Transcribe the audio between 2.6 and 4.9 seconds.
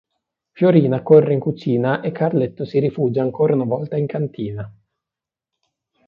si rifugia ancora una volta in cantina.